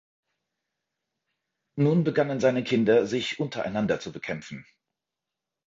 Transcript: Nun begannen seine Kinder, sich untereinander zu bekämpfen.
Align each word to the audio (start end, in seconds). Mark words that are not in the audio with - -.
Nun 1.75 2.03
begannen 2.03 2.39
seine 2.39 2.63
Kinder, 2.63 3.05
sich 3.05 3.39
untereinander 3.39 3.99
zu 3.99 4.11
bekämpfen. 4.11 4.65